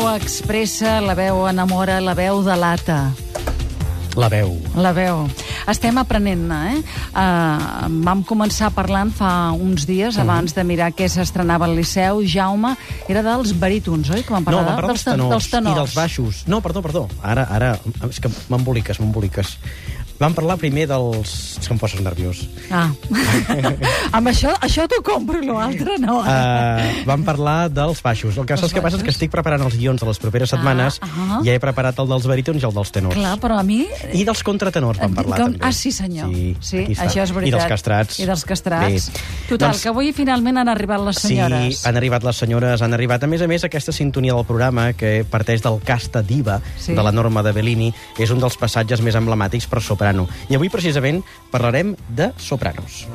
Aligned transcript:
Veu 0.00 0.14
expressa, 0.16 0.94
la 1.04 1.12
veu 1.12 1.42
enamora, 1.44 1.98
la 2.00 2.14
veu 2.16 2.38
delata. 2.40 3.10
La 4.16 4.30
veu. 4.32 4.54
La 4.80 4.94
veu. 4.96 5.26
Estem 5.68 5.98
aprenent-ne, 6.00 6.60
eh? 6.70 6.78
Uh, 7.12 7.90
vam 8.06 8.22
començar 8.24 8.70
parlant 8.72 9.12
fa 9.12 9.52
uns 9.52 9.84
dies, 9.86 10.16
Mhm. 10.16 10.22
abans 10.24 10.54
de 10.56 10.64
mirar 10.64 10.88
què 10.96 11.06
s'estrenava 11.06 11.66
al 11.66 11.76
Liceu. 11.76 12.22
Jaume, 12.24 12.76
era 13.08 13.22
dels 13.22 13.52
barítons, 13.52 14.08
oi? 14.08 14.22
Que 14.22 14.32
vam 14.32 14.40
No, 14.40 14.44
parlar, 14.46 14.64
vam 14.64 14.74
parlar 14.76 14.94
dels 14.94 15.04
tenors, 15.04 15.30
dels 15.30 15.50
tenors. 15.50 15.76
i 15.76 15.80
dels 15.80 15.94
baixos. 15.94 16.42
No, 16.48 16.62
perdó, 16.62 16.80
perdó. 16.80 17.06
Ara, 17.22 17.44
ara, 17.50 17.78
és 18.08 18.20
que 18.20 18.30
m'emboliques, 18.48 18.98
m'emboliques. 19.00 19.58
Vam 20.20 20.34
parlar 20.36 20.58
primer 20.60 20.84
dels... 20.90 21.30
És 21.60 21.64
que 21.68 21.72
em 21.72 21.78
poses 21.80 22.00
nerviós. 22.04 22.42
Ah. 22.70 22.90
Amb 24.16 24.28
això, 24.30 24.52
això 24.60 24.84
t'ho 24.90 24.98
compro, 25.04 25.40
l'altre 25.44 25.96
no. 26.02 26.18
Uh, 26.20 27.04
vam 27.08 27.22
parlar 27.24 27.70
dels 27.72 28.02
baixos. 28.04 28.36
El 28.36 28.44
que, 28.48 28.58
saps 28.60 28.74
què 28.76 28.82
passa 28.84 28.98
és 29.00 29.04
que 29.06 29.12
estic 29.14 29.32
preparant 29.32 29.64
els 29.64 29.76
guions 29.80 30.00
de 30.02 30.08
les 30.08 30.20
properes 30.20 30.52
setmanes 30.52 30.98
Ah, 31.00 31.08
ah. 31.08 31.38
ja 31.46 31.54
he 31.54 31.60
preparat 31.62 31.98
el 32.02 32.08
dels 32.10 32.26
barítons 32.28 32.60
i 32.62 32.66
el 32.68 32.74
dels 32.76 32.92
tenors. 32.92 33.16
Clar, 33.16 33.34
però 33.40 33.56
a 33.60 33.64
mi... 33.66 33.80
I 34.12 34.24
dels 34.28 34.42
contratenors 34.46 35.00
vam 35.00 35.14
parlar, 35.16 35.38
Com- 35.40 35.54
també. 35.54 35.64
Ah, 35.66 35.72
sí, 35.76 35.92
senyor. 35.94 36.28
Sí, 36.34 36.52
sí 36.64 36.82
això 37.00 37.24
és 37.24 37.32
veritat. 37.32 37.48
I 37.48 37.54
dels 37.56 37.70
castrats. 37.72 38.20
I 38.20 38.28
dels 38.28 38.44
castrats. 38.48 39.08
Bé. 39.10 39.24
Total, 39.48 39.70
Doncs- 39.70 39.84
que 39.86 39.92
avui 39.94 40.12
finalment 40.16 40.60
han 40.60 40.68
arribat 40.72 41.00
les 41.06 41.20
senyores. 41.24 41.80
Sí, 41.80 41.88
han 41.88 41.96
arribat 42.00 42.26
les 42.28 42.42
senyores, 42.44 42.84
han 42.84 42.92
arribat. 42.96 43.24
A 43.24 43.30
més 43.30 43.40
a 43.40 43.48
més, 43.50 43.64
aquesta 43.64 43.92
sintonia 43.96 44.36
del 44.36 44.44
programa, 44.48 44.90
que 44.92 45.24
parteix 45.28 45.64
del 45.64 45.80
Casta 45.84 46.20
Diva, 46.22 46.60
Sí. 46.80 46.92
de 46.92 47.02
la 47.02 47.12
norma 47.12 47.42
de 47.46 47.52
Bellini, 47.56 47.90
és 48.20 48.30
un 48.34 48.40
dels 48.42 48.56
passatges 48.60 49.00
més 49.04 49.16
emblemàtics 49.16 49.66
per 49.70 49.80
soprano. 50.10 50.28
I 50.48 50.54
avui, 50.54 50.68
precisament, 50.68 51.22
parlarem 51.50 51.96
de 52.08 52.32
sopranos. 52.36 53.06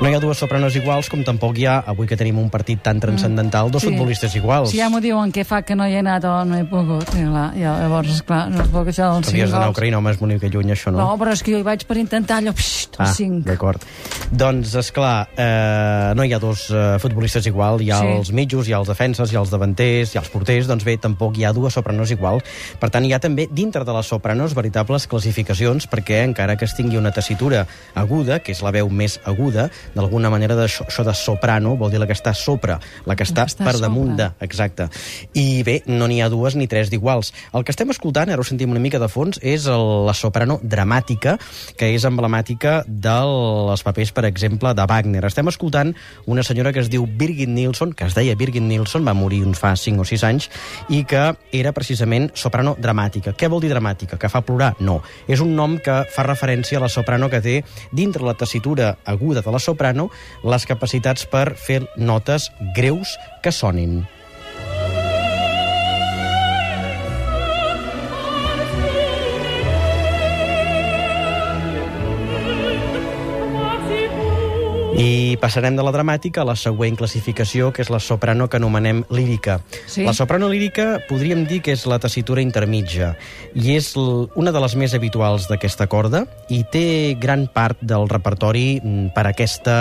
No 0.00 0.06
hi 0.08 0.14
ha 0.14 0.20
dues 0.22 0.38
sopranos 0.38 0.76
iguals, 0.78 1.08
com 1.10 1.24
tampoc 1.26 1.56
hi 1.58 1.64
ha, 1.66 1.80
avui 1.90 2.06
que 2.06 2.14
tenim 2.16 2.36
un 2.38 2.46
partit 2.54 2.78
tan 2.86 3.00
transcendental, 3.02 3.66
dos 3.68 3.82
Sí. 3.82 3.88
futbolistes 3.90 4.36
iguals. 4.36 4.70
Si 4.70 4.76
ja 4.78 4.86
m'ho 4.88 5.00
diuen 5.02 5.32
què 5.32 5.42
fa 5.44 5.62
que 5.62 5.74
no 5.74 5.88
hi 5.88 5.94
he 5.94 5.98
anat 5.98 6.22
o 6.24 6.44
no 6.44 6.54
he 6.56 6.62
pogut, 6.64 7.02
i 7.18 7.24
clar, 7.26 7.50
ja, 7.58 7.72
llavors, 7.82 8.08
esclar, 8.14 8.48
no 8.48 8.62
es 8.62 8.68
pot 8.68 8.86
això 8.86 9.08
dels 9.12 9.26
cinc 9.26 9.42
d'anar 9.42 9.62
a 9.62 9.66
gols. 9.66 9.76
Ucraïna, 9.76 9.98
home, 9.98 10.10
és 10.12 10.20
una 10.22 10.34
mica 10.34 10.46
lluny, 10.46 10.70
això, 10.70 10.92
no? 10.92 10.98
No, 10.98 11.18
però 11.18 11.32
és 11.32 11.42
que 11.42 11.50
jo 11.50 11.58
hi 11.58 11.64
vaig 11.66 11.82
per 11.84 11.96
intentar 11.96 12.38
allò, 12.38 12.52
pxt, 12.54 12.94
Ah, 13.00 13.06
cinc. 13.12 13.44
d'acord. 13.44 13.82
Doncs, 14.30 14.72
és 14.76 14.92
clar, 14.92 15.30
eh, 15.36 16.12
no 16.14 16.22
hi 16.22 16.32
ha 16.32 16.38
dos 16.38 16.70
eh, 16.70 16.98
futbolistes 17.00 17.44
igual, 17.46 17.80
hi 17.82 17.90
ha 17.90 17.98
Sí. 17.98 18.06
els 18.06 18.30
mitjos, 18.32 18.68
hi 18.68 18.74
ha 18.74 18.78
els 18.78 18.86
defenses, 18.88 19.32
hi 19.32 19.36
ha 19.36 19.40
els 19.40 19.50
davanters, 19.50 20.14
hi 20.14 20.18
ha 20.18 20.20
els 20.20 20.30
porters, 20.30 20.68
doncs 20.68 20.84
bé, 20.84 20.96
tampoc 20.96 21.36
hi 21.36 21.44
ha 21.44 21.52
dues 21.52 21.74
sopranos 21.74 22.12
igual. 22.12 22.40
Per 22.78 22.88
tant, 22.88 23.04
hi 23.04 23.12
ha 23.14 23.18
també, 23.18 23.48
dintre 23.50 23.84
de 23.84 23.92
les 23.92 24.06
sopranos, 24.06 24.54
veritables 24.54 25.08
classificacions, 25.08 25.88
perquè 25.90 26.22
encara 26.22 26.56
que 26.56 26.66
es 26.66 26.76
tingui 26.76 26.96
una 26.96 27.10
tessitura 27.10 27.66
aguda, 27.96 28.38
que 28.38 28.52
és 28.52 28.62
la 28.62 28.70
veu 28.70 28.88
més 28.88 29.18
aguda, 29.24 29.70
d'alguna 29.94 30.30
manera 30.32 30.56
d'això 30.58 30.86
això 30.88 31.04
de 31.06 31.14
soprano 31.14 31.76
vol 31.76 31.92
dir 31.92 32.00
la 32.00 32.08
que 32.08 32.16
està 32.16 32.32
sopra, 32.34 32.78
la 33.06 33.16
que 33.16 33.26
està, 33.26 33.44
que 33.44 33.54
està 33.54 33.66
per 33.66 33.76
a 33.76 33.82
damunt 33.82 34.16
de, 34.18 34.30
exacte. 34.44 34.88
I 35.38 35.62
bé, 35.66 35.80
no 35.86 36.08
n'hi 36.08 36.20
ha 36.22 36.30
dues 36.32 36.56
ni 36.58 36.68
tres 36.70 36.90
d'iguals. 36.90 37.32
El 37.54 37.64
que 37.64 37.74
estem 37.74 37.90
escoltant, 37.94 38.30
ara 38.32 38.40
ho 38.40 38.46
sentim 38.46 38.72
una 38.74 38.82
mica 38.82 39.00
de 39.00 39.08
fons, 39.12 39.40
és 39.42 39.68
el, 39.70 39.86
la 40.08 40.14
soprano 40.16 40.58
dramàtica, 40.62 41.36
que 41.78 41.90
és 41.94 42.06
emblemàtica 42.08 42.82
dels 42.88 43.84
papers, 43.86 44.12
per 44.16 44.26
exemple, 44.28 44.72
de 44.74 44.86
Wagner. 44.88 45.24
Estem 45.28 45.50
escoltant 45.52 45.94
una 46.26 46.44
senyora 46.46 46.72
que 46.72 46.82
es 46.84 46.90
diu 46.92 47.06
Birgit 47.06 47.50
Nilsson, 47.52 47.92
que 47.92 48.08
es 48.08 48.16
deia 48.16 48.36
Birgit 48.38 48.64
Nilsson, 48.64 49.06
va 49.06 49.16
morir 49.16 49.44
uns 49.46 49.60
fa 49.60 49.74
5 49.76 50.04
o 50.04 50.08
6 50.08 50.26
anys, 50.28 50.48
i 50.88 51.04
que 51.08 51.24
era 51.52 51.74
precisament 51.76 52.30
soprano 52.34 52.76
dramàtica. 52.78 53.34
Què 53.36 53.50
vol 53.50 53.62
dir 53.64 53.72
dramàtica? 53.72 54.18
Que 54.20 54.30
fa 54.32 54.42
plorar? 54.44 54.74
No. 54.80 55.00
És 55.28 55.42
un 55.44 55.54
nom 55.56 55.78
que 55.82 56.02
fa 56.14 56.26
referència 56.26 56.78
a 56.78 56.84
la 56.84 56.92
soprano 56.92 57.28
que 57.32 57.42
té, 57.44 57.56
dintre 57.92 58.24
la 58.26 58.36
tessitura 58.38 58.96
aguda 59.04 59.42
de 59.42 59.52
la 59.52 59.58
soprano, 59.58 59.77
les 60.42 60.68
capacitats 60.68 61.26
per 61.30 61.52
fer 61.56 61.82
notes 61.96 62.50
greus 62.76 63.16
que 63.42 63.54
sonin. 63.54 64.02
I 74.98 75.36
passarem 75.38 75.76
de 75.78 75.82
la 75.86 75.92
dramàtica 75.94 76.42
a 76.42 76.46
la 76.48 76.56
següent 76.58 76.96
classificació, 76.98 77.68
que 77.70 77.84
és 77.84 77.90
la 77.92 78.00
soprano 78.02 78.48
que 78.50 78.58
anomenem 78.58 79.04
lírica. 79.14 79.60
Sí. 79.86 80.02
La 80.02 80.10
soprano 80.10 80.48
lírica 80.50 80.98
podríem 81.06 81.44
dir 81.46 81.60
que 81.62 81.76
és 81.76 81.84
la 81.86 82.00
tessitura 82.02 82.42
intermitja 82.42 83.12
i 83.54 83.76
és 83.76 83.92
una 83.94 84.50
de 84.50 84.64
les 84.64 84.74
més 84.74 84.96
habituals 84.98 85.46
d'aquesta 85.46 85.86
corda 85.86 86.24
i 86.50 86.64
té 86.72 87.14
gran 87.14 87.46
part 87.46 87.78
del 87.78 88.10
repertori 88.10 88.80
mm, 88.82 89.14
per 89.14 89.28
aquesta 89.30 89.78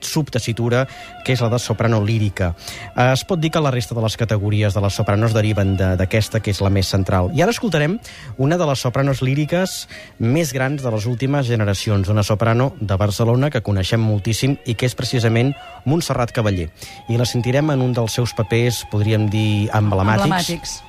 subtessitura, 0.00 0.86
que 1.24 1.32
és 1.34 1.40
la 1.40 1.48
de 1.50 1.58
soprano 1.58 2.02
lírica. 2.04 2.54
Eh, 2.96 3.12
Es 3.12 3.24
pot 3.24 3.40
dir 3.40 3.50
que 3.50 3.60
la 3.60 3.70
resta 3.70 3.94
de 3.94 4.02
les 4.02 4.16
categories 4.16 4.74
de 4.74 4.80
les 4.80 4.94
sopranos 4.94 5.32
deriven 5.32 5.76
de- 5.76 5.96
d'aquesta, 5.96 6.40
que 6.40 6.50
és 6.50 6.60
la 6.60 6.70
més 6.70 6.86
central. 6.86 7.30
I 7.34 7.42
ara 7.42 7.50
escoltarem 7.50 7.98
una 8.38 8.56
de 8.58 8.66
les 8.66 8.78
sopranos 8.78 9.22
líriques 9.22 9.88
més 10.18 10.52
grans 10.52 10.82
de 10.82 10.90
les 10.90 11.06
últimes 11.06 11.46
generacions, 11.46 12.08
una 12.08 12.22
soprano 12.22 12.74
de 12.80 12.96
Barcelona 12.96 13.50
que 13.50 13.62
coneixem 13.62 14.00
moltíssim 14.00 14.56
i 14.66 14.74
que 14.74 14.86
és 14.86 14.94
precisament 14.94 15.54
Montserrat 15.84 16.32
Cavaller. 16.32 16.70
I 17.08 17.16
la 17.16 17.24
sentirem 17.24 17.70
en 17.70 17.80
un 17.82 17.92
dels 17.92 18.12
seus 18.12 18.32
papers, 18.34 18.84
podríem 18.90 19.28
dir, 19.30 19.70
emblemàtics, 19.72 20.24
Emblemàtics. 20.26 20.82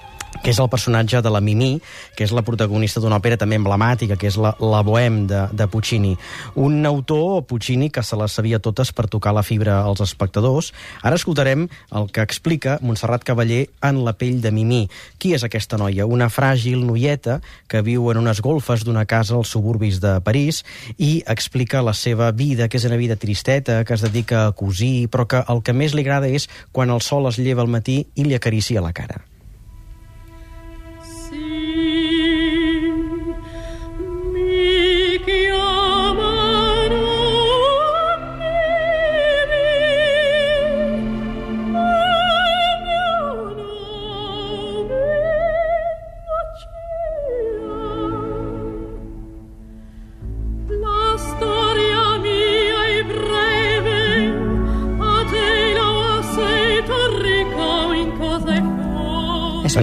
Que 0.43 0.51
és 0.53 0.59
el 0.59 0.69
personatge 0.69 1.21
de 1.21 1.31
la 1.33 1.41
Mimí, 1.41 1.77
que 2.15 2.25
és 2.25 2.33
la 2.35 2.43
protagonista 2.45 3.01
d'una 3.03 3.19
òpera 3.19 3.37
també 3.39 3.57
emblemàtica, 3.59 4.17
que 4.19 4.29
és 4.29 4.37
la, 4.41 4.53
la 4.59 4.81
Bohème 4.85 5.25
de, 5.29 5.43
de 5.51 5.67
Puccini. 5.71 6.15
Un 6.55 6.85
autor, 6.85 7.45
Puccini, 7.47 7.89
que 7.89 8.03
se 8.03 8.17
les 8.19 8.33
sabia 8.33 8.59
totes 8.59 8.91
per 8.93 9.07
tocar 9.11 9.33
la 9.35 9.43
fibra 9.43 9.79
als 9.83 10.01
espectadors. 10.05 10.71
Ara 11.03 11.19
escoltarem 11.19 11.67
el 11.95 12.09
que 12.11 12.25
explica 12.25 12.77
Montserrat 12.81 13.25
Cavaller 13.27 13.67
en 13.83 14.03
La 14.05 14.15
pell 14.17 14.41
de 14.41 14.51
Mimí. 14.51 14.85
Qui 15.19 15.33
és 15.37 15.45
aquesta 15.45 15.79
noia? 15.79 16.07
Una 16.07 16.29
fràgil 16.33 16.83
noieta 16.85 17.39
que 17.67 17.83
viu 17.85 18.09
en 18.11 18.21
unes 18.21 18.41
golfes 18.41 18.85
d'una 18.87 19.05
casa 19.05 19.35
als 19.37 19.53
suburbis 19.53 20.01
de 20.03 20.17
París 20.25 20.63
i 20.97 21.23
explica 21.27 21.83
la 21.85 21.95
seva 21.97 22.31
vida, 22.31 22.67
que 22.67 22.79
és 22.79 22.87
una 22.89 22.99
vida 22.99 23.15
tristeta, 23.15 23.83
que 23.85 23.97
es 23.97 24.05
dedica 24.05 24.45
a 24.47 24.51
cosir, 24.51 25.09
però 25.09 25.27
que 25.27 25.43
el 25.47 25.63
que 25.63 25.75
més 25.75 25.95
li 25.95 26.05
agrada 26.05 26.29
és 26.29 26.49
quan 26.71 26.93
el 26.93 27.01
sol 27.01 27.29
es 27.31 27.39
lleva 27.41 27.65
al 27.65 27.71
matí 27.71 28.05
i 28.15 28.27
li 28.27 28.37
acaricia 28.37 28.83
la 28.83 28.93
cara. 28.93 29.23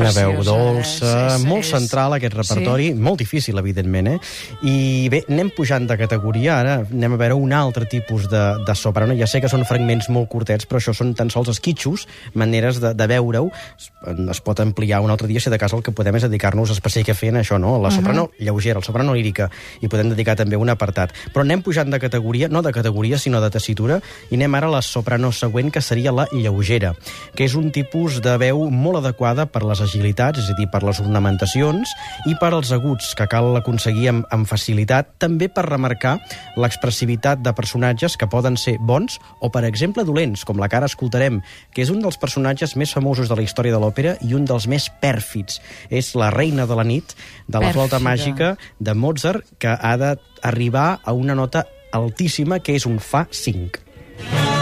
Una 0.04 0.12
veu 0.15 0.42
dolça, 0.44 1.10
és- 1.26 1.34
és- 1.41 1.44
molt 1.48 1.65
central 1.65 2.15
aquest 2.16 2.34
repertori, 2.37 2.88
sí. 2.92 2.94
molt 2.94 3.19
difícil, 3.19 3.59
evidentment, 3.59 4.09
eh? 4.14 4.19
I 4.62 5.08
bé, 5.12 5.25
anem 5.28 5.50
pujant 5.55 5.87
de 5.88 5.96
categoria, 5.99 6.58
ara 6.61 6.75
anem 6.84 7.17
a 7.17 7.20
veure 7.20 7.34
un 7.40 7.52
altre 7.52 7.87
tipus 7.90 8.28
de, 8.31 8.43
de 8.67 8.75
soprano. 8.75 9.14
Ja 9.19 9.26
sé 9.31 9.40
que 9.40 9.49
són 9.50 9.64
fragments 9.69 10.08
molt 10.12 10.28
curtets, 10.28 10.67
però 10.69 10.81
això 10.81 10.94
són 10.96 11.14
tan 11.14 11.31
sols 11.31 11.49
esquitxos, 11.55 12.06
maneres 12.34 12.81
de, 12.82 12.94
de 12.94 13.06
veure-ho. 13.11 13.50
Es, 13.78 13.90
es 14.31 14.40
pot 14.44 14.61
ampliar 14.61 15.00
un 15.00 15.11
altre 15.11 15.26
dia, 15.28 15.40
si 15.40 15.50
de 15.50 15.58
cas 15.58 15.73
el 15.73 15.82
que 15.82 15.93
podem 15.93 16.17
és 16.17 16.23
dedicar-nos 16.28 16.70
específicament 16.70 17.40
a 17.40 17.44
això, 17.44 17.58
no? 17.61 17.78
La 17.82 17.90
soprano 17.90 18.31
lleugera, 18.38 18.78
el 18.78 18.84
soprano 18.84 19.14
lírica, 19.14 19.50
i 19.81 19.88
podem 19.88 20.11
dedicar 20.12 20.37
també 20.37 20.56
un 20.56 20.69
apartat. 20.70 21.12
Però 21.32 21.43
anem 21.44 21.62
pujant 21.62 21.90
de 21.90 21.99
categoria, 22.00 22.49
no 22.49 22.62
de 22.62 22.73
categoria, 22.73 23.19
sinó 23.19 23.40
de 23.40 23.50
tessitura, 23.50 24.00
i 24.31 24.34
anem 24.37 24.55
ara 24.55 24.69
a 24.69 24.75
la 24.76 24.82
soprano 24.82 25.32
següent, 25.32 25.70
que 25.73 25.81
seria 25.81 26.12
la 26.12 26.26
lleugera, 26.32 26.94
que 27.34 27.44
és 27.44 27.55
un 27.55 27.70
tipus 27.73 28.20
de 28.23 28.37
veu 28.38 28.69
molt 28.70 28.99
adequada 29.05 29.46
per 29.46 29.62
les 29.64 29.81
agilitats, 29.94 30.43
és 30.43 30.50
a 30.50 30.56
dir, 30.58 30.67
per 30.70 30.82
les 30.85 30.99
ornamentacions, 31.00 31.91
i 32.26 32.35
per 32.41 32.50
als 32.52 32.73
aguts, 32.75 33.12
que 33.17 33.26
cal 33.31 33.55
aconseguir 33.58 34.11
amb, 34.11 34.26
amb 34.35 34.49
facilitat, 34.50 35.14
també 35.23 35.49
per 35.49 35.67
remarcar 35.69 36.17
l'expressivitat 36.61 37.43
de 37.44 37.55
personatges 37.55 38.19
que 38.19 38.29
poden 38.31 38.58
ser 38.61 38.76
bons 38.81 39.20
o, 39.41 39.50
per 39.55 39.64
exemple, 39.69 40.05
dolents, 40.05 40.44
com 40.44 40.58
la 40.58 40.69
que 40.69 40.81
ara 40.81 40.91
escoltarem, 40.91 41.41
que 41.75 41.85
és 41.87 41.93
un 41.94 42.02
dels 42.02 42.19
personatges 42.20 42.75
més 42.81 42.94
famosos 42.94 43.31
de 43.31 43.38
la 43.38 43.46
història 43.46 43.75
de 43.75 43.82
l'òpera 43.82 44.17
i 44.26 44.35
un 44.35 44.49
dels 44.49 44.67
més 44.70 44.91
pèrfids. 45.00 45.61
És 45.91 46.14
la 46.19 46.32
reina 46.35 46.67
de 46.67 46.79
la 46.79 46.87
nit, 46.87 47.14
de 47.47 47.61
la 47.61 47.73
flauta 47.73 48.00
Pèrfida. 48.00 48.08
màgica 48.11 48.50
de 48.81 48.94
Mozart, 48.94 49.47
que 49.58 49.70
ha 49.70 49.94
d'arribar 49.97 51.00
a 51.05 51.12
una 51.12 51.35
nota 51.38 51.67
altíssima, 51.94 52.58
que 52.58 52.75
és 52.75 52.87
un 52.87 52.99
Fa 52.99 53.26
5. 53.31 54.53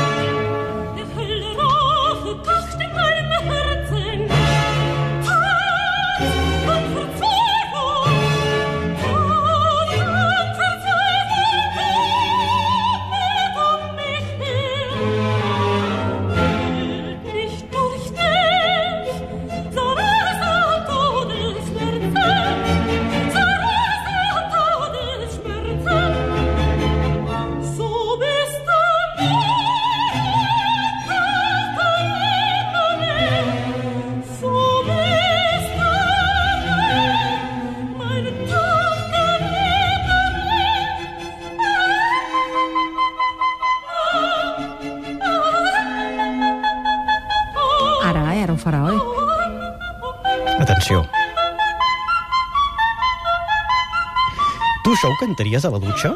Tu 54.84 54.90
això 54.92 55.08
ho 55.12 55.16
cantaries 55.20 55.64
a 55.64 55.70
la 55.70 55.78
dutxa? 55.78 56.12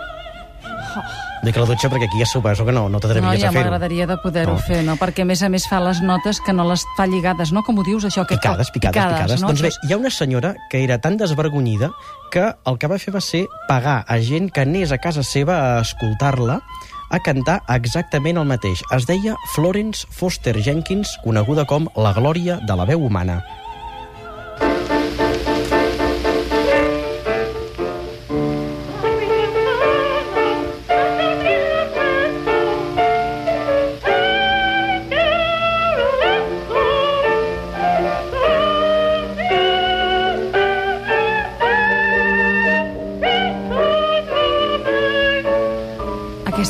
Dic 1.44 1.54
a 1.56 1.60
la 1.62 1.66
dutxa 1.68 1.88
perquè 1.92 2.06
aquí 2.08 2.18
ja 2.18 2.26
suposo 2.26 2.64
que 2.66 2.72
no, 2.72 2.86
no 2.88 2.96
No, 2.96 3.00
t'atreviries 3.00 3.38
ja 3.42 3.48
a 3.48 3.52
fer-ho. 3.52 3.64
m'agradaria 3.68 4.06
de 4.08 4.16
poder-ho 4.18 4.54
No. 4.54 4.58
fer, 4.58 4.82
no? 4.82 4.96
Perquè, 4.96 5.22
a 5.22 5.24
més 5.28 5.42
a 5.42 5.48
més, 5.52 5.66
fa 5.68 5.78
les 5.80 6.00
notes 6.02 6.40
que 6.40 6.52
no 6.52 6.64
les 6.68 6.82
fa 6.96 7.06
lligades, 7.06 7.52
no? 7.52 7.62
Com 7.62 7.78
ho 7.78 7.84
dius, 7.84 8.04
això? 8.04 8.24
Que 8.26 8.36
Picades, 8.36 8.70
picades, 8.72 8.96
picades. 9.04 9.40
no? 9.40 9.48
Doncs 9.48 9.62
bé, 9.62 9.70
hi 9.86 9.92
ha 9.92 9.98
una 9.98 10.10
senyora 10.10 10.54
que 10.70 10.82
era 10.82 10.98
tan 10.98 11.16
desvergonyida 11.16 11.92
que 12.32 12.54
el 12.64 12.78
que 12.78 12.88
va 12.88 12.98
fer 12.98 13.14
va 13.14 13.20
ser 13.20 13.46
pagar 13.68 14.04
a 14.08 14.18
gent 14.18 14.50
que 14.50 14.62
anés 14.62 14.90
a 14.90 14.98
casa 14.98 15.22
seva 15.22 15.76
a 15.76 15.80
escoltar-la 15.82 16.60
a 17.10 17.20
cantar 17.20 17.62
exactament 17.68 18.38
el 18.38 18.46
mateix. 18.46 18.82
Es 18.90 19.06
deia 19.06 19.36
Florence 19.54 20.06
Foster 20.10 20.56
Jenkins, 20.60 21.18
coneguda 21.22 21.64
com 21.66 21.86
la 21.94 22.12
glòria 22.12 22.58
de 22.66 22.74
la 22.74 22.84
veu 22.84 22.98
humana. 23.04 23.44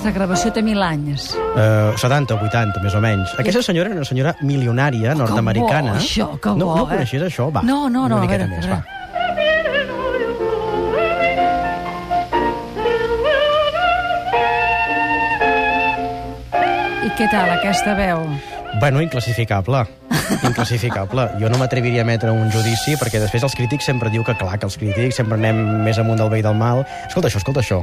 Aquesta 0.06 0.20
gravació 0.22 0.52
té 0.54 0.62
mil 0.62 0.78
anys. 0.86 1.32
Uh, 1.34 1.90
70 1.98 2.30
o 2.30 2.44
80, 2.46 2.78
més 2.84 2.94
o 2.94 3.00
menys. 3.02 3.32
Aquesta 3.42 3.58
senyora 3.66 3.90
era 3.90 3.98
una 3.98 4.06
senyora 4.06 4.36
milionària 4.38 5.16
nord-americana. 5.18 5.96
bo, 5.96 5.98
això, 5.98 6.28
que 6.38 6.52
no, 6.54 6.68
bo, 6.68 6.76
no 6.78 6.84
eh? 6.84 6.90
coneixies 6.92 7.24
això? 7.26 7.48
Va, 7.50 7.64
No, 7.66 7.90
no, 7.90 8.06
no, 8.06 8.14
una 8.14 8.22
a 8.22 8.22
miqueta 8.22 8.46
veure, 8.46 8.54
més, 8.54 8.70
a 8.70 8.70
va. 8.70 8.86
I 17.02 17.10
què 17.18 17.26
tal, 17.34 17.50
aquesta 17.58 17.98
veu? 17.98 18.22
Bueno, 18.78 19.02
inclassificable. 19.02 19.82
Inclassificable. 20.46 21.30
Jo 21.42 21.50
no 21.50 21.58
m'atreviria 21.58 22.06
a 22.06 22.06
emetre 22.06 22.30
un 22.30 22.46
judici 22.54 22.94
perquè 22.94 23.18
després 23.26 23.42
els 23.42 23.58
crítics 23.58 23.90
sempre 23.90 24.14
diu 24.14 24.22
que, 24.22 24.38
clar, 24.38 24.54
que 24.54 24.70
els 24.70 24.78
crítics 24.78 25.18
sempre 25.18 25.34
anem 25.34 25.82
més 25.82 25.98
amunt 25.98 26.22
del 26.22 26.30
bé 26.30 26.46
i 26.46 26.46
del 26.46 26.54
mal. 26.54 26.86
Escolta 27.10 27.26
això, 27.26 27.42
escolta 27.42 27.66
això. 27.66 27.82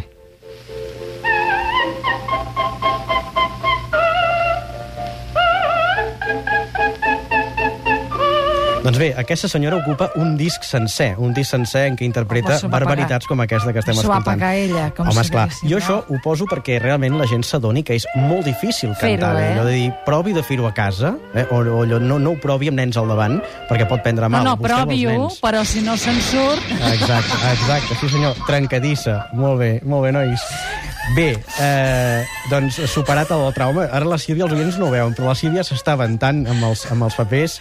Doncs 8.83 8.97
bé, 9.00 9.13
aquesta 9.15 9.47
senyora 9.47 9.77
ocupa 9.80 10.09
un 10.19 10.33
disc 10.35 10.65
sencer, 10.68 11.13
un 11.18 11.31
disc 11.33 11.53
sencer 11.53 11.85
en 11.88 11.95
què 11.95 12.03
interpreta 12.03 12.57
Home, 12.57 12.68
barbaritats 12.74 13.30
com 13.31 13.39
aquesta 13.39 13.71
que 13.71 13.80
estem 13.80 13.95
S'ho 13.95 14.09
va 14.12 14.18
escoltant. 14.18 14.41
pagar 14.41 14.57
ella, 14.59 14.89
com 14.91 15.07
Home, 15.07 15.13
si 15.15 15.21
esclar, 15.24 15.45
diguéssim, 15.47 15.69
jo 15.71 15.77
no? 15.77 15.83
això 15.85 15.95
ho 16.12 16.19
poso 16.25 16.47
perquè 16.51 16.81
realment 16.83 17.15
la 17.15 17.27
gent 17.31 17.45
s'adoni 17.47 17.80
que 17.88 17.95
és 17.95 18.03
molt 18.19 18.44
difícil 18.44 18.91
Fer-ho, 19.00 19.21
cantar 19.21 19.38
bé. 19.38 19.45
eh? 19.45 19.53
Allò 19.53 19.63
de 19.69 19.77
dir, 19.77 19.94
provi 20.03 20.33
de 20.35 20.44
fer-ho 20.44 20.68
a 20.68 20.74
casa, 20.75 21.13
eh? 21.33 21.45
o, 21.50 21.62
o 21.63 21.80
allò, 21.85 22.01
no, 22.03 22.19
no 22.19 22.33
ho 22.35 22.41
provi 22.44 22.68
amb 22.74 22.81
nens 22.81 23.00
al 23.00 23.07
davant, 23.07 23.39
perquè 23.71 23.88
pot 23.88 24.03
prendre 24.03 24.27
No, 24.27 24.35
mal. 24.35 24.44
no, 24.51 24.57
Busqueu 24.57 24.75
els 24.75 24.83
provi-ho, 24.83 25.15
nens. 25.15 25.39
però 25.47 25.63
si 25.63 25.80
no 25.88 25.95
se'n 25.95 26.19
surt... 26.27 26.68
Exacte, 26.91 27.39
exacte, 27.53 27.95
sí 28.01 28.09
senyor, 28.12 28.35
trencadissa. 28.45 29.30
Molt 29.31 29.59
bé, 29.63 29.71
molt 29.88 30.09
bé, 30.09 30.12
nois. 30.12 30.44
Bé, 31.15 31.30
eh, 31.59 32.24
doncs 32.51 32.81
superat 32.91 33.31
el 33.31 33.47
trauma, 33.56 33.88
ara 33.91 34.03
la 34.07 34.19
Sílvia, 34.19 34.44
els 34.45 34.53
oients 34.59 34.77
no 34.80 34.88
ho 34.88 34.91
veuen, 34.91 35.15
però 35.15 35.31
la 35.31 35.35
Sílvia 35.39 35.63
s'està 35.63 35.95
aventant 35.95 36.44
amb 36.51 36.63
els, 36.68 36.83
amb 36.91 37.03
els 37.07 37.15
papers. 37.19 37.57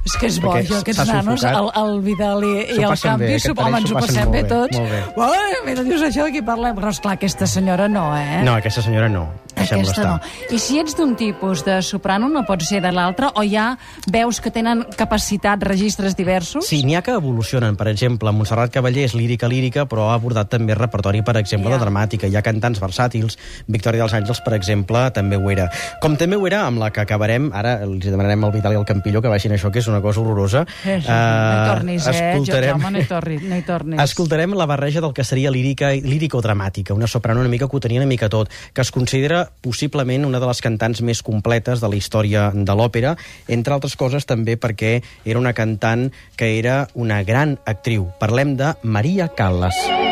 És 0.00 0.14
que 0.16 0.28
és 0.30 0.38
bo, 0.40 0.54
Perquè 0.54 0.68
jo, 0.70 0.78
aquests 0.80 1.10
nanos, 1.10 1.42
el, 1.44 1.66
el 1.76 1.98
Vidal 2.04 2.44
i, 2.46 2.52
el 2.78 2.94
canvi, 3.02 3.34
bé, 3.36 3.52
home, 3.52 3.80
ens 3.82 3.90
ho 3.92 3.98
passem 3.98 4.30
bé 4.32 4.42
bé, 4.42 4.48
tots. 4.48 4.78
molt 4.80 4.94
bé. 4.94 5.00
Ai, 5.26 5.58
mira, 5.66 5.84
dius 5.84 6.04
això, 6.08 6.24
d'aquí 6.24 6.40
parlem. 6.46 6.78
Però, 6.78 6.92
esclar, 6.94 7.18
aquesta 7.18 7.48
senyora 7.50 7.88
no, 7.92 8.06
eh? 8.16 8.40
No, 8.46 8.56
aquesta 8.56 8.84
senyora 8.86 9.10
no. 9.12 9.26
Aquesta 9.64 9.92
estar. 9.92 10.06
no. 10.06 10.54
I 10.54 10.58
si 10.58 10.78
ets 10.80 10.96
d'un 10.96 11.14
tipus 11.16 11.64
de 11.64 11.80
soprano, 11.82 12.28
no 12.28 12.44
pot 12.48 12.62
ser 12.62 12.80
de 12.82 12.92
l'altre, 12.92 13.28
o 13.34 13.42
hi 13.42 13.56
ha 13.56 13.76
veus 14.10 14.40
que 14.40 14.50
tenen 14.50 14.84
capacitat, 14.96 15.62
registres 15.62 16.16
diversos? 16.16 16.66
Sí, 16.66 16.82
n'hi 16.84 16.96
ha 16.96 17.02
que 17.02 17.12
evolucionen. 17.12 17.76
Per 17.76 17.88
exemple, 17.88 18.32
Montserrat 18.32 18.72
Cavaller 18.72 19.04
és 19.08 19.14
lírica-lírica, 19.14 19.86
però 19.90 20.08
ha 20.10 20.14
abordat 20.14 20.48
també 20.50 20.74
repertori, 20.74 21.22
per 21.22 21.36
exemple, 21.36 21.70
Ja. 21.70 21.78
de 21.78 21.84
dramàtica. 21.84 22.26
Hi 22.26 22.36
ha 22.36 22.42
cantants 22.42 22.80
versàtils. 22.80 23.36
Victòria 23.66 24.00
dels 24.02 24.14
Àngels, 24.14 24.40
per 24.44 24.54
exemple, 24.54 25.10
també 25.12 25.36
ho 25.36 25.50
era. 25.50 25.70
Com 26.00 26.16
també 26.16 26.36
ho 26.36 26.46
era 26.46 26.66
amb 26.66 26.78
la 26.78 26.90
que 26.90 27.00
acabarem, 27.00 27.50
ara 27.54 27.82
els 27.82 28.04
demanarem 28.04 28.44
al 28.44 28.52
Vital 28.52 28.72
i 28.72 28.76
al 28.76 28.84
Campillo 28.84 29.20
que 29.22 29.28
baixin 29.28 29.52
això, 29.52 29.70
que 29.70 29.78
és 29.80 29.88
una 29.88 30.00
cosa 30.00 30.20
horrorosa. 30.20 30.66
Eh, 30.84 30.96
no 30.96 31.02
hi 31.04 31.68
tornis, 31.68 32.06
eh? 32.06 32.32
escoltarem... 32.32 32.70
Jo, 32.70 32.86
home, 32.86 32.90
no 32.90 32.98
hi, 32.98 33.38
no 33.48 33.56
hi 33.56 33.62
tornis. 33.62 34.00
Escoltarem 34.10 34.54
la 34.54 34.66
barreja 34.66 35.00
del 35.00 35.12
que 35.12 35.24
seria 35.24 35.50
lírica 35.50 35.90
lírico-dramàtica, 35.92 36.94
una 36.94 37.06
soprano 37.06 37.40
una 37.40 37.48
mica 37.48 37.68
que 37.68 37.76
ho 37.76 37.80
tenia 37.80 38.00
una 38.00 38.06
mica 38.08 38.28
tot, 38.28 38.50
que 38.72 38.80
es 38.80 38.90
considera 38.90 39.49
possiblement 39.60 40.26
una 40.26 40.40
de 40.40 40.48
les 40.50 40.62
cantants 40.64 41.02
més 41.04 41.22
completes 41.22 41.82
de 41.82 41.90
la 41.90 41.98
història 41.98 42.50
de 42.54 42.76
l'òpera, 42.76 43.16
entre 43.48 43.76
altres 43.76 43.96
coses 43.96 44.26
també 44.26 44.56
perquè 44.56 45.00
era 45.24 45.40
una 45.40 45.54
cantant 45.56 46.08
que 46.36 46.54
era 46.58 46.86
una 46.94 47.22
gran 47.22 47.58
actriu. 47.66 48.08
Parlem 48.20 48.56
de 48.56 48.74
Maria 48.82 49.28
Callas. 49.28 50.09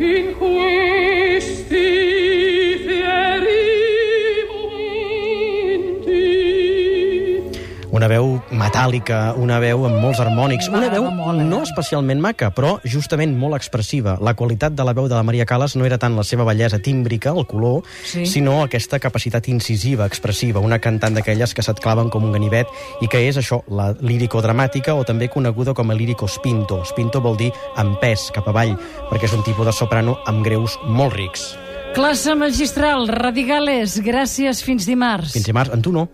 in 0.00 0.34
cui 0.38 0.79
veu 8.10 8.40
metàl·lica, 8.50 9.36
una 9.38 9.60
veu 9.62 9.84
amb 9.86 10.00
molts 10.02 10.18
harmònics, 10.22 10.68
una 10.72 10.88
veu 10.90 11.06
eh? 11.06 11.44
no 11.46 11.62
especialment 11.62 12.20
maca, 12.22 12.50
però 12.54 12.74
justament 12.84 13.36
molt 13.38 13.54
expressiva. 13.56 14.16
La 14.20 14.34
qualitat 14.34 14.74
de 14.74 14.86
la 14.86 14.94
veu 14.96 15.06
de 15.08 15.14
la 15.14 15.22
Maria 15.26 15.46
Callas 15.46 15.76
no 15.78 15.86
era 15.86 15.98
tant 16.02 16.18
la 16.18 16.24
seva 16.26 16.44
bellesa 16.48 16.80
tímbrica, 16.82 17.30
el 17.30 17.46
color, 17.46 17.84
Sí. 18.04 18.26
sinó 18.26 18.62
aquesta 18.64 18.98
capacitat 18.98 19.48
incisiva, 19.48 20.06
expressiva, 20.06 20.60
una 20.60 20.80
cantant 20.80 21.14
d'aquelles 21.14 21.54
que 21.54 21.62
se't 21.62 21.80
claven 21.80 22.10
com 22.10 22.24
un 22.26 22.32
ganivet 22.34 22.66
i 23.00 23.08
que 23.08 23.22
és 23.28 23.38
això, 23.38 23.62
la 23.70 23.92
lírico-dramàtica 23.94 24.94
o 24.98 25.04
també 25.04 25.28
coneguda 25.30 25.74
com 25.74 25.90
a 25.90 25.94
lírico 25.94 26.28
spinto. 26.28 26.82
Spinto 26.84 27.20
vol 27.20 27.36
dir 27.38 27.52
amb 27.76 28.00
pes, 28.02 28.30
cap 28.34 28.48
avall, 28.50 28.76
perquè 29.10 29.30
és 29.30 29.36
un 29.36 29.44
tipus 29.46 29.66
de 29.66 29.72
soprano 29.72 30.18
amb 30.26 30.44
greus 30.44 30.78
molt 30.86 31.14
rics. 31.14 31.52
Classe 31.94 32.36
magistral, 32.38 33.08
Radigales, 33.10 33.96
gràcies, 34.02 34.62
fins 34.62 34.86
dimarts. 34.86 35.32
Fins 35.34 35.46
dimarts, 35.46 35.72
en 35.74 35.82
tu 35.82 35.90
no. 35.90 36.06